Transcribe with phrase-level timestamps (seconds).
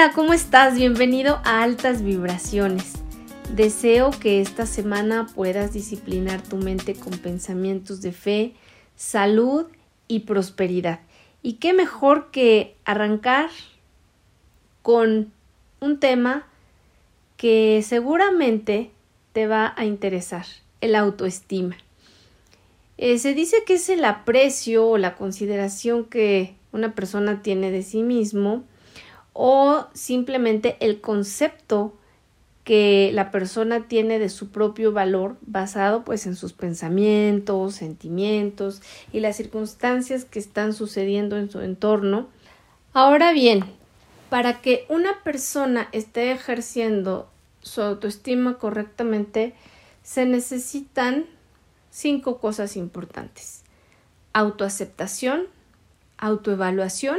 [0.00, 0.76] Hola, ¿cómo estás?
[0.76, 2.92] Bienvenido a Altas Vibraciones.
[3.56, 8.54] Deseo que esta semana puedas disciplinar tu mente con pensamientos de fe,
[8.94, 9.66] salud
[10.06, 11.00] y prosperidad.
[11.42, 13.50] Y qué mejor que arrancar
[14.82, 15.32] con
[15.80, 16.46] un tema
[17.36, 18.92] que seguramente
[19.32, 20.46] te va a interesar,
[20.80, 21.76] el autoestima.
[22.98, 27.82] Eh, se dice que es el aprecio o la consideración que una persona tiene de
[27.82, 28.62] sí mismo
[29.40, 31.94] o simplemente el concepto
[32.64, 39.20] que la persona tiene de su propio valor basado pues en sus pensamientos, sentimientos y
[39.20, 42.26] las circunstancias que están sucediendo en su entorno.
[42.92, 43.64] Ahora bien,
[44.28, 47.30] para que una persona esté ejerciendo
[47.60, 49.54] su autoestima correctamente,
[50.02, 51.26] se necesitan
[51.90, 53.62] cinco cosas importantes.
[54.32, 55.44] Autoaceptación,
[56.18, 57.18] autoevaluación,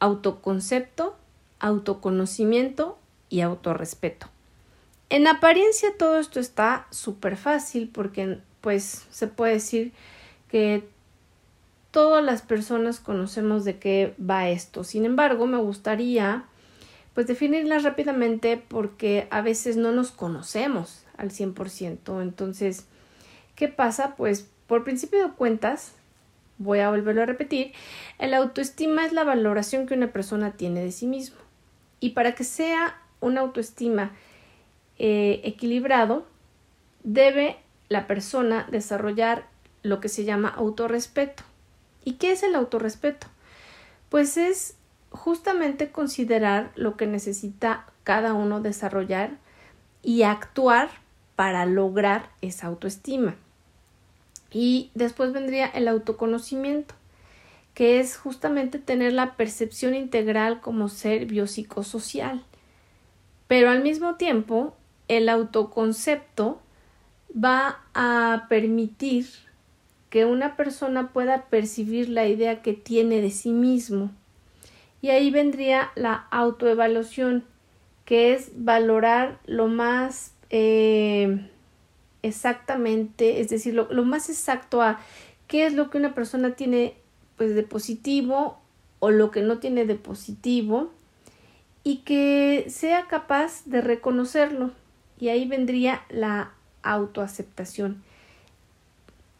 [0.00, 1.16] autoconcepto,
[1.60, 4.28] autoconocimiento y autorrespeto.
[5.10, 9.92] En apariencia todo esto está súper fácil porque pues se puede decir
[10.48, 10.86] que
[11.90, 14.84] todas las personas conocemos de qué va esto.
[14.84, 16.44] Sin embargo, me gustaría
[17.14, 22.22] pues definirlas rápidamente porque a veces no nos conocemos al 100%.
[22.22, 22.86] Entonces,
[23.56, 24.14] ¿qué pasa?
[24.16, 25.92] Pues por principio de cuentas,
[26.58, 27.72] voy a volverlo a repetir,
[28.18, 31.38] el autoestima es la valoración que una persona tiene de sí mismo.
[32.00, 34.12] Y para que sea una autoestima
[34.98, 36.26] eh, equilibrado,
[37.02, 37.56] debe
[37.88, 39.46] la persona desarrollar
[39.82, 41.42] lo que se llama autorrespeto.
[42.04, 43.26] ¿Y qué es el autorrespeto?
[44.08, 44.76] Pues es
[45.10, 49.30] justamente considerar lo que necesita cada uno desarrollar
[50.02, 50.90] y actuar
[51.36, 53.36] para lograr esa autoestima.
[54.50, 56.94] Y después vendría el autoconocimiento,
[57.74, 62.44] que es justamente tener la percepción integral como ser biopsicosocial.
[63.46, 64.74] Pero al mismo tiempo,
[65.08, 66.60] el autoconcepto
[67.32, 69.26] va a permitir
[70.10, 74.10] que una persona pueda percibir la idea que tiene de sí mismo.
[75.02, 77.44] Y ahí vendría la autoevaluación,
[78.04, 81.48] que es valorar lo más eh,
[82.22, 85.00] exactamente, es decir, lo, más exacto a
[85.46, 86.94] qué es lo que una persona tiene
[87.36, 88.58] pues de positivo
[88.98, 90.90] o lo que no tiene de positivo
[91.84, 94.72] y que sea capaz de reconocerlo.
[95.20, 96.52] Y ahí vendría la
[96.82, 98.02] autoaceptación.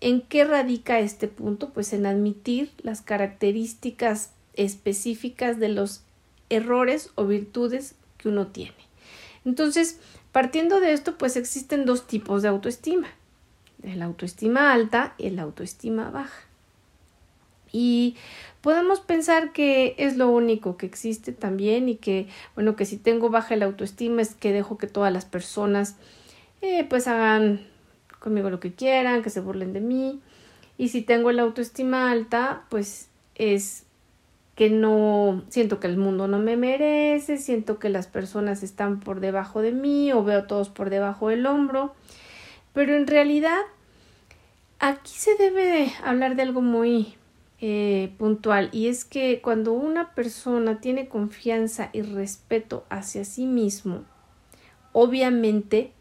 [0.01, 1.71] ¿En qué radica este punto?
[1.71, 6.03] Pues en admitir las características específicas de los
[6.51, 8.75] errores o virtudes que uno tiene.
[9.45, 9.99] Entonces,
[10.39, 13.09] Partiendo de esto, pues existen dos tipos de autoestima,
[13.83, 16.45] el autoestima alta y el autoestima baja.
[17.73, 18.15] Y
[18.61, 23.31] podemos pensar que es lo único que existe también y que, bueno, que si tengo
[23.31, 25.97] baja el autoestima es que dejo que todas las personas
[26.63, 27.67] eh, pues hagan
[28.21, 30.21] conmigo lo que quieran, que se burlen de mí.
[30.77, 33.87] Y si tengo el autoestima alta, pues es
[34.59, 39.21] que no siento que el mundo no me merece, siento que las personas están por
[39.21, 41.95] debajo de mí o veo a todos por debajo del hombro.
[42.73, 43.61] Pero en realidad
[44.81, 47.15] aquí se debe hablar de algo muy
[47.61, 54.03] eh, puntual y es que cuando una persona tiene confianza y respeto hacia sí mismo,
[54.93, 55.93] obviamente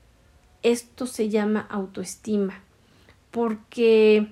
[0.64, 2.64] esto se llama autoestima
[3.30, 4.30] porque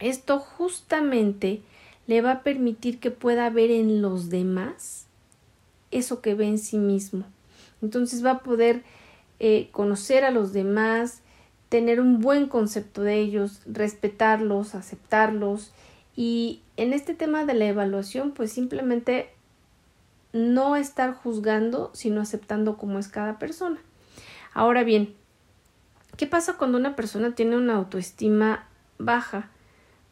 [0.00, 1.62] esto justamente
[2.06, 5.06] le va a permitir que pueda ver en los demás
[5.90, 7.24] eso que ve en sí mismo.
[7.82, 8.82] Entonces va a poder
[9.38, 11.20] eh, conocer a los demás,
[11.68, 15.72] tener un buen concepto de ellos, respetarlos, aceptarlos
[16.14, 19.30] y en este tema de la evaluación pues simplemente
[20.32, 23.78] no estar juzgando sino aceptando cómo es cada persona.
[24.54, 25.14] Ahora bien,
[26.16, 28.66] ¿qué pasa cuando una persona tiene una autoestima
[28.98, 29.50] baja?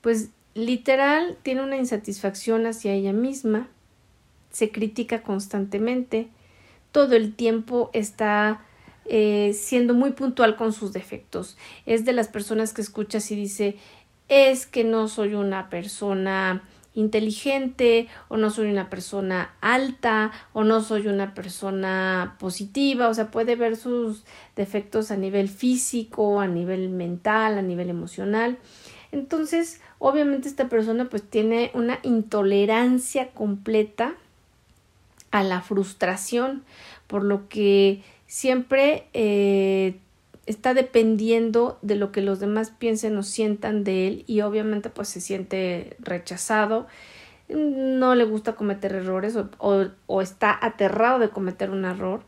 [0.02, 3.69] Pues literal tiene una insatisfacción hacia ella misma,
[4.51, 6.29] se critica constantemente,
[6.93, 8.65] todo el tiempo está
[9.06, 11.56] eh, siendo muy puntual con sus defectos.
[11.87, 13.77] Es de las personas que escuchas y dice
[14.29, 16.62] es que no soy una persona
[16.95, 23.31] inteligente o no soy una persona alta o no soy una persona positiva, o sea,
[23.31, 24.25] puede ver sus
[24.55, 28.59] defectos a nivel físico, a nivel mental, a nivel emocional.
[29.14, 34.16] Entonces, obviamente esta persona pues tiene una intolerancia completa
[35.31, 36.64] a la frustración,
[37.06, 40.00] por lo que siempre eh,
[40.46, 45.11] está dependiendo de lo que los demás piensen o sientan de él y obviamente pues
[45.11, 46.88] se siente rechazado,
[47.49, 49.49] no le gusta cometer errores o,
[50.08, 52.25] o, está aterrado de cometer un error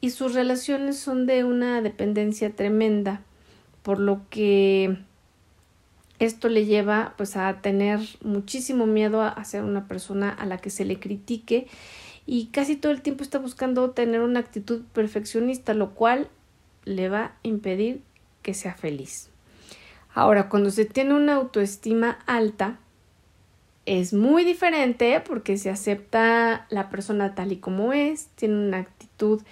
[0.00, 3.22] y sus relaciones son de una dependencia tremenda,
[3.82, 4.98] por lo que
[6.18, 10.70] esto le lleva pues a tener muchísimo miedo a, ser una persona a la que
[10.70, 11.66] se le critique
[12.26, 16.28] y casi todo el tiempo está buscando tener una actitud perfeccionista, lo cual
[16.84, 18.02] le va a impedir
[18.42, 19.30] que sea feliz.
[20.14, 22.78] Ahora, cuando se tiene una autoestima alta,
[23.86, 29.42] es muy diferente porque se acepta la persona tal y como es, tiene una actitud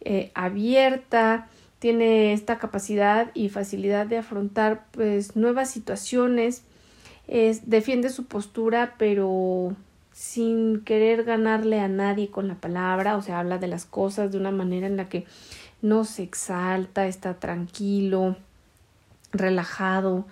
[0.00, 1.48] eh, abierta,
[1.78, 6.62] tiene esta capacidad y facilidad de afrontar pues nuevas situaciones,
[7.26, 9.76] es, defiende su postura pero
[10.12, 14.38] sin querer ganarle a nadie con la palabra, o sea, habla de las cosas de
[14.38, 15.26] una manera en la que
[15.80, 18.36] no se exalta, está tranquilo,
[19.30, 20.26] relajado,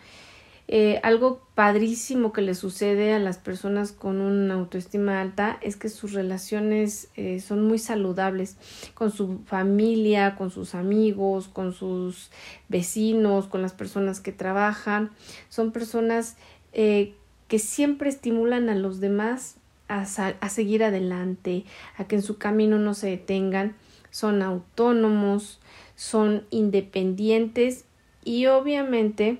[0.68, 5.88] eh, algo padrísimo que le sucede a las personas con una autoestima alta es que
[5.88, 8.56] sus relaciones eh, son muy saludables
[8.94, 12.30] con su familia, con sus amigos, con sus
[12.68, 15.10] vecinos, con las personas que trabajan.
[15.50, 16.36] Son personas
[16.72, 17.14] eh,
[17.46, 21.64] que siempre estimulan a los demás a, a seguir adelante,
[21.96, 23.76] a que en su camino no se detengan.
[24.10, 25.60] Son autónomos,
[25.94, 27.84] son independientes
[28.24, 29.38] y obviamente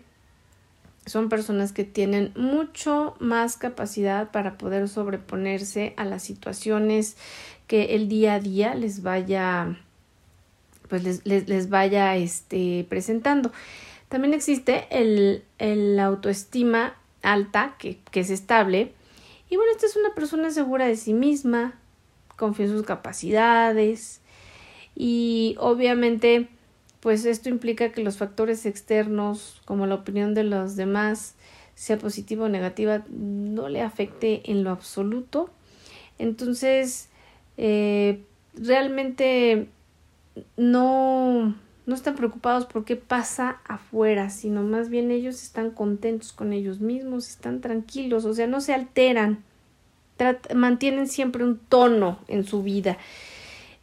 [1.07, 7.17] son personas que tienen mucho más capacidad para poder sobreponerse a las situaciones
[7.67, 9.79] que el día a día les vaya
[10.89, 13.51] pues les, les, vaya este presentando.
[14.09, 18.93] También existe el, el autoestima alta que, que es estable.
[19.49, 21.75] Y bueno esta es una persona segura de sí misma
[22.37, 24.21] confía en sus capacidades
[24.95, 26.49] y obviamente
[27.07, 31.37] pues esto implica que los factores externos, como la opinión de los demás,
[31.77, 35.49] sea positiva o negativa, no le afecte en lo absoluto.
[36.19, 37.09] Entonces,
[37.59, 38.25] eh,
[38.55, 39.69] realmente
[40.57, 41.55] no,
[41.87, 46.81] no están preocupados por qué pasa afuera, sino más bien ellos están contentos con ellos
[46.81, 49.45] mismos, están tranquilos, o sea, no se alteran,
[50.57, 52.99] mantienen siempre un tono en su vida.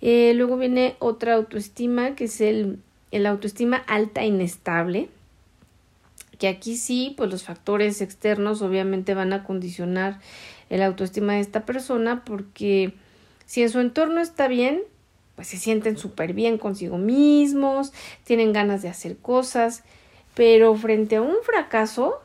[0.02, 2.80] Eh, luego viene otra autoestima que es el
[3.14, 5.10] el autoestima alta e inestable,
[6.40, 10.20] que aquí sí, pues los factores externos obviamente van a condicionar
[10.70, 12.94] el autoestima de esta persona porque
[13.46, 14.82] si en su entorno está bien,
[15.36, 17.94] pues se sienten súper bien consigo mismos,
[18.24, 19.84] tienen ganas de hacer cosas,
[20.34, 22.20] pero frente a un fracaso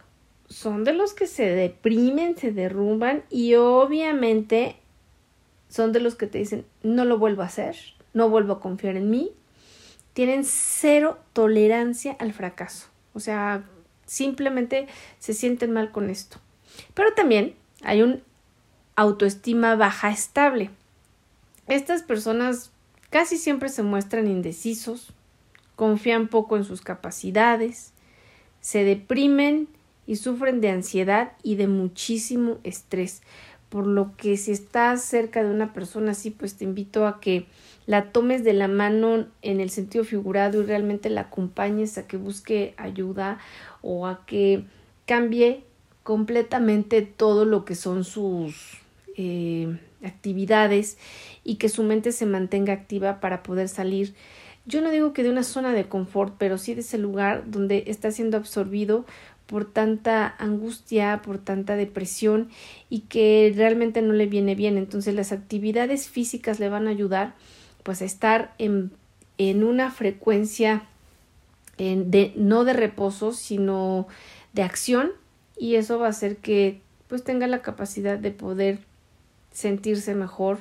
[0.49, 4.77] son de los que se deprimen, se derrumban y obviamente
[5.69, 7.77] son de los que te dicen no lo vuelvo a hacer,
[8.15, 9.33] no vuelvo a confiar en mí,
[10.19, 12.89] tienen cero tolerancia al fracaso.
[13.15, 13.63] O sea,
[14.05, 14.89] simplemente
[15.21, 16.39] se sienten mal con esto.
[16.93, 17.55] Pero también
[17.85, 18.25] hay un
[18.97, 20.71] autoestima baja estable.
[21.69, 22.73] Estas personas
[23.11, 25.13] casi siempre se muestran indecisos,
[25.77, 27.93] confían poco en sus capacidades,
[28.61, 29.69] se deprimen
[30.09, 33.23] y sufren de ansiedad y de muchísimo estrés.
[33.69, 37.47] Por lo que si estás cerca de una persona así, pues te invito a que
[37.89, 42.19] la tomes de la mano en el sentido figurado y realmente la acompañes a que
[42.19, 43.39] busque ayuda
[43.81, 44.65] o a que
[45.07, 45.65] cambie
[46.03, 48.77] completamente todo lo que son sus
[49.17, 50.99] eh, actividades
[51.45, 54.15] y que su mente se mantenga activa para poder salir
[54.67, 57.85] yo no digo que de una zona de confort, pero sí de ese lugar donde
[57.87, 59.07] está siendo absorbido
[59.47, 62.51] por tanta angustia, por tanta depresión
[62.91, 64.77] y que realmente no le viene bien.
[64.77, 67.35] Entonces las actividades físicas le van a ayudar
[67.83, 68.93] pues estar en,
[69.39, 70.85] en una frecuencia
[71.79, 74.09] de, no de reposo, sino
[74.53, 75.13] de acción
[75.57, 78.81] y eso va a hacer que pues tenga la capacidad de poder
[79.53, 80.59] sentirse mejor,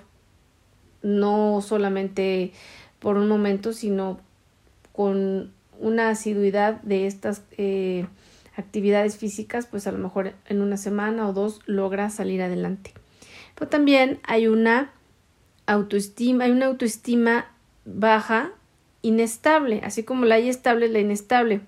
[1.01, 2.51] no solamente
[2.99, 4.19] por un momento, sino
[4.93, 8.07] con una asiduidad de estas eh,
[8.55, 12.93] actividades físicas, pues a lo mejor en una semana o dos logra salir adelante.
[13.55, 14.91] Pero también hay una
[15.67, 17.51] autoestima, hay una autoestima
[17.85, 18.51] baja,
[19.03, 21.61] inestable, así como la hay estable, la inestable.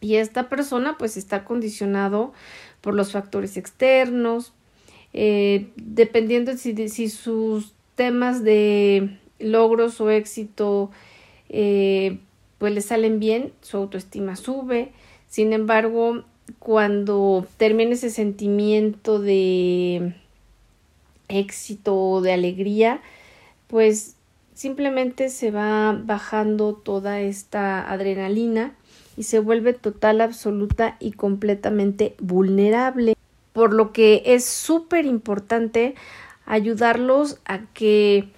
[0.00, 2.32] Y esta persona pues está condicionado
[2.80, 4.52] por los factores externos,
[5.12, 10.90] eh, dependiendo si, si, sus temas de logros o éxito
[11.48, 12.18] eh,
[12.58, 14.90] pues le salen bien, su autoestima sube.
[15.28, 16.24] Sin embargo,
[16.58, 20.14] cuando termina ese sentimiento de
[21.28, 23.00] éxito, de alegría,
[23.66, 24.16] pues
[24.54, 28.74] simplemente se va bajando toda esta adrenalina
[29.16, 33.14] y se vuelve total, absoluta y completamente vulnerable.
[33.52, 35.96] por lo que es súper importante
[36.46, 38.28] ayudarlos a que,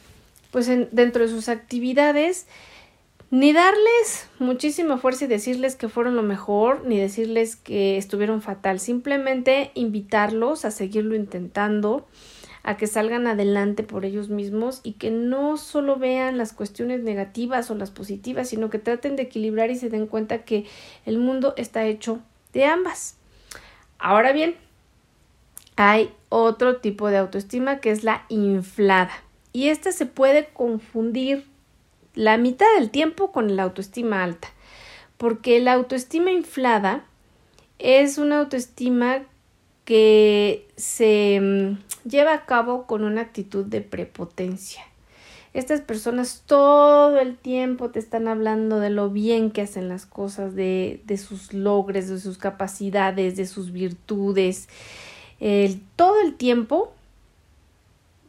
[0.50, 2.46] pues dentro de sus actividades,
[3.30, 8.80] ni darles muchísima fuerza y decirles que fueron lo mejor, ni decirles que estuvieron fatal,
[8.80, 12.06] simplemente invitarlos a seguirlo intentando,
[12.62, 17.70] a que salgan adelante por ellos mismos y que no solo vean las cuestiones negativas
[17.70, 20.66] o las positivas, sino que traten de equilibrar y se den cuenta que
[21.06, 22.20] el mundo está hecho
[22.52, 23.16] de ambas.
[23.98, 24.56] Ahora bien,
[25.76, 29.12] hay otro tipo de autoestima que es la inflada
[29.52, 31.46] y esta se puede confundir
[32.14, 34.48] la mitad del tiempo con la autoestima alta,
[35.16, 37.04] porque la autoestima inflada
[37.78, 39.22] es una autoestima
[39.84, 44.82] que se mm, lleva a cabo con una actitud de prepotencia.
[45.52, 50.54] Estas personas todo el tiempo te están hablando de lo bien que hacen las cosas,
[50.54, 54.68] de, de sus logros, de sus capacidades, de sus virtudes.
[55.96, 56.92] todo el tiempo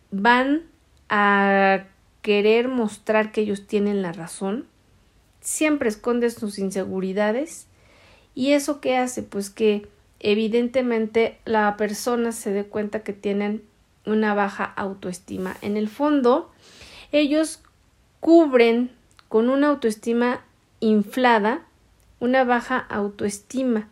[0.10, 0.64] van
[1.10, 1.86] a
[2.22, 4.66] querer mostrar que ellos tienen la razón.
[5.42, 7.68] Siempre esconden sus inseguridades.
[8.36, 9.24] ¿Y eso qué hace?
[9.24, 9.88] Pues que
[10.22, 13.64] evidentemente la persona se dé cuenta que tienen
[14.06, 15.58] una baja autoestima.
[15.62, 16.52] En el fondo,
[17.12, 17.62] ellos
[18.20, 18.92] cubren
[19.28, 20.42] con una autoestima
[20.80, 21.66] inflada
[22.22, 23.90] una baja autoestima,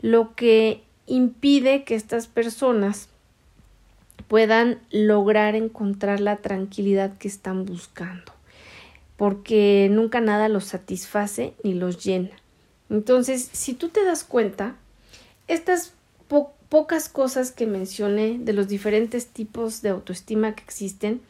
[0.00, 3.08] lo que impide que estas personas
[4.28, 8.32] puedan lograr encontrar la tranquilidad que están buscando,
[9.16, 12.30] porque nunca nada los satisface ni los llena.
[12.88, 14.76] Entonces, si tú te das cuenta,
[15.48, 15.94] estas
[16.68, 21.20] pocas cosas que mencioné de los diferentes tipos de autoestima que existen,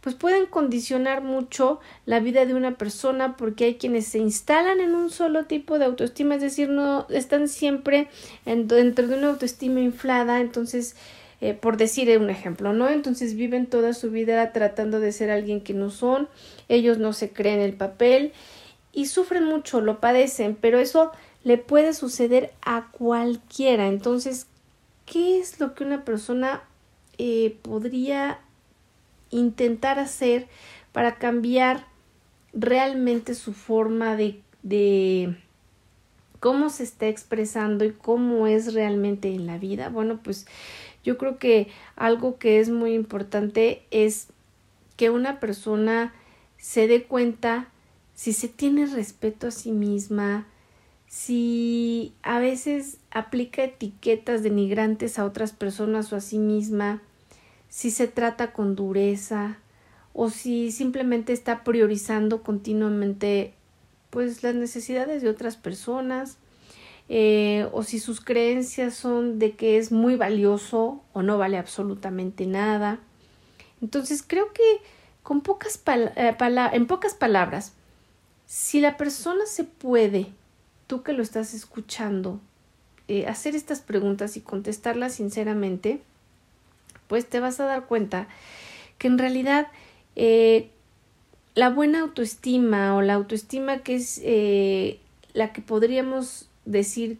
[0.00, 4.94] pues pueden condicionar mucho la vida de una persona porque hay quienes se instalan en
[4.94, 8.08] un solo tipo de autoestima, es decir, no están siempre
[8.44, 10.94] dentro de una autoestima inflada, entonces
[11.40, 12.88] eh, por decir un ejemplo, ¿no?
[12.88, 16.28] Entonces viven toda su vida tratando de ser alguien que no son,
[16.68, 18.32] ellos no se creen el papel
[18.96, 21.12] y sufren mucho, lo padecen, pero eso
[21.44, 23.88] le puede suceder a cualquiera.
[23.88, 24.46] Entonces,
[25.04, 26.62] ¿qué es lo que una persona
[27.18, 28.40] eh, podría
[29.28, 30.48] intentar hacer
[30.92, 31.84] para cambiar
[32.54, 35.36] realmente su forma de, de
[36.40, 39.90] cómo se está expresando y cómo es realmente en la vida?
[39.90, 40.46] Bueno, pues
[41.04, 44.28] yo creo que algo que es muy importante es
[44.96, 46.14] que una persona
[46.56, 47.68] se dé cuenta
[48.16, 50.46] si se tiene respeto a sí misma,
[51.06, 57.02] si a veces aplica etiquetas denigrantes a otras personas o a sí misma,
[57.68, 59.58] si se trata con dureza
[60.14, 63.52] o si simplemente está priorizando continuamente
[64.08, 66.38] pues las necesidades de otras personas
[67.10, 72.46] eh, o si sus creencias son de que es muy valioso o no vale absolutamente
[72.46, 72.98] nada.
[73.82, 74.80] Entonces creo que
[75.22, 76.34] con pocas eh,
[76.72, 77.74] en pocas palabras,
[78.46, 80.28] si la persona se puede
[80.86, 82.40] tú que lo estás escuchando,
[83.08, 86.00] eh, hacer estas preguntas y contestarlas sinceramente,
[87.08, 88.28] pues te vas a dar cuenta
[88.98, 89.68] que en realidad
[90.14, 90.70] eh,
[91.54, 95.00] la buena autoestima o la autoestima que es eh,
[95.32, 97.18] la que podríamos decir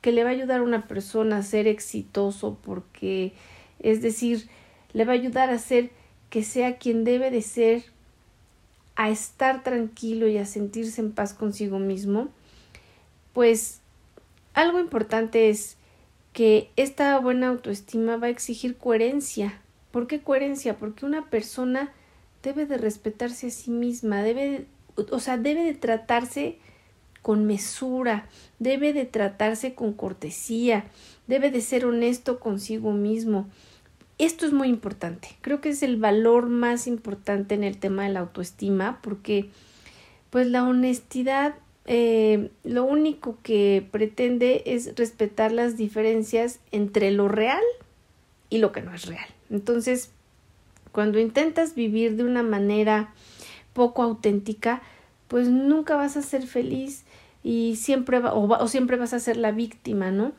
[0.00, 3.32] que le va a ayudar a una persona a ser exitoso porque
[3.80, 4.48] es decir,
[4.92, 5.90] le va a ayudar a ser
[6.30, 7.84] que sea quien debe de ser,
[8.96, 12.28] a estar tranquilo y a sentirse en paz consigo mismo,
[13.32, 13.80] pues
[14.54, 15.76] algo importante es
[16.32, 19.60] que esta buena autoestima va a exigir coherencia.
[19.90, 20.76] ¿Por qué coherencia?
[20.76, 21.92] Porque una persona
[22.42, 26.58] debe de respetarse a sí misma, debe, o sea, debe de tratarse
[27.22, 30.84] con mesura, debe de tratarse con cortesía,
[31.26, 33.48] debe de ser honesto consigo mismo.
[34.18, 35.28] Esto es muy importante.
[35.40, 39.50] Creo que es el valor más importante en el tema de la autoestima porque
[40.30, 41.54] pues la honestidad
[41.86, 47.62] eh, lo único que pretende es respetar las diferencias entre lo real
[48.50, 49.26] y lo que no es real.
[49.50, 50.10] Entonces,
[50.92, 53.12] cuando intentas vivir de una manera
[53.72, 54.82] poco auténtica,
[55.28, 57.04] pues nunca vas a ser feliz
[57.42, 60.32] y siempre o siempre vas a ser la víctima, ¿no?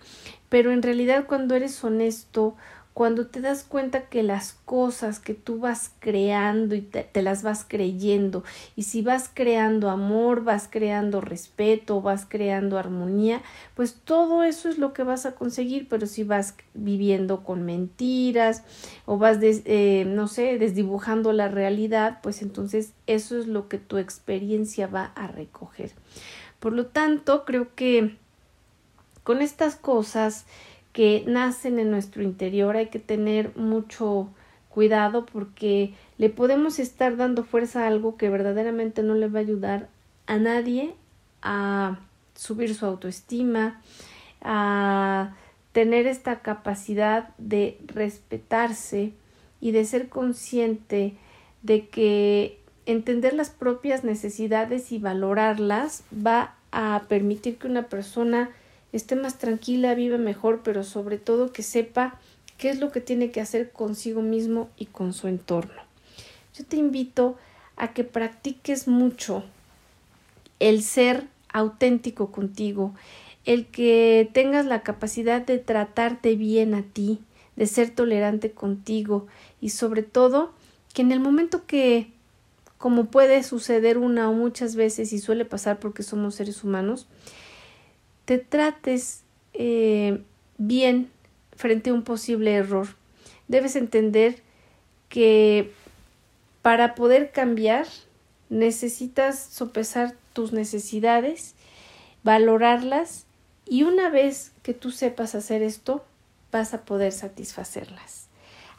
[0.49, 2.55] Pero en realidad cuando eres honesto,
[2.95, 7.65] cuando te das cuenta que las cosas que tú vas creando y te, las vas
[7.67, 8.45] creyendo
[8.77, 13.41] y si vas creando amor, vas creando respeto, vas creando armonía,
[13.75, 18.63] pues todo eso es lo que vas a conseguir, pero si vas viviendo con mentiras
[19.05, 23.97] o vas, eh, no sé, desdibujando la realidad, pues entonces eso es lo que tu
[23.97, 25.91] experiencia va a recoger.
[26.61, 28.15] Por lo tanto, creo que
[29.23, 30.45] con estas cosas
[30.95, 32.77] que nacen en nuestro interior.
[32.77, 34.29] Hay que tener mucho
[34.69, 39.41] cuidado porque le podemos estar dando fuerza a algo que verdaderamente no le va a
[39.41, 39.89] ayudar
[40.25, 40.95] a nadie
[41.41, 41.99] a
[42.33, 43.81] subir su autoestima,
[44.41, 45.35] a
[45.73, 49.11] tener esta capacidad de respetarse
[49.59, 51.17] y de ser consciente
[51.61, 58.51] de que entender las propias necesidades y valorarlas va a permitir que una persona
[58.97, 62.19] esté más tranquila, viva mejor, pero sobre todo que sepa
[62.57, 65.81] qué es lo que tiene que hacer consigo mismo y con su entorno.
[66.53, 67.37] Yo te invito
[67.75, 69.43] a que practiques mucho
[70.59, 72.93] el ser auténtico contigo,
[73.45, 77.19] el que tengas la capacidad de tratarte bien a ti,
[77.55, 79.27] de ser tolerante contigo
[79.61, 80.53] y sobre todo
[80.93, 82.11] que en el momento que
[82.77, 87.07] como puede suceder una o muchas veces y suele pasar porque somos seres humanos,
[88.25, 90.21] te trates eh,
[90.57, 91.09] bien
[91.55, 92.87] frente a un posible error.
[93.47, 94.41] Debes entender
[95.09, 95.71] que
[96.61, 97.87] para poder cambiar
[98.49, 101.55] necesitas sopesar tus necesidades,
[102.23, 103.25] valorarlas
[103.67, 106.03] y una vez que tú sepas hacer esto,
[106.51, 108.27] vas a poder satisfacerlas.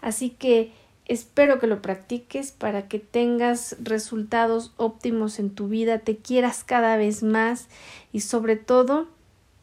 [0.00, 0.72] Así que
[1.06, 6.96] espero que lo practiques para que tengas resultados óptimos en tu vida, te quieras cada
[6.96, 7.68] vez más
[8.12, 9.08] y sobre todo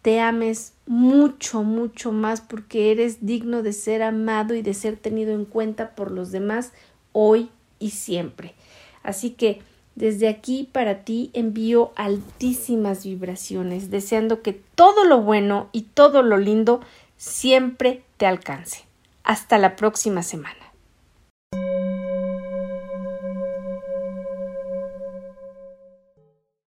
[0.03, 5.33] te ames mucho, mucho más porque eres digno de ser amado y de ser tenido
[5.33, 6.73] en cuenta por los demás
[7.13, 8.53] hoy y siempre.
[9.01, 9.61] Así que
[9.95, 16.37] desde aquí para ti envío altísimas vibraciones, deseando que todo lo bueno y todo lo
[16.37, 16.81] lindo
[17.15, 18.83] siempre te alcance.
[19.23, 20.62] Hasta la próxima semana.